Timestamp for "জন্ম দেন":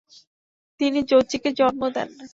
1.59-2.09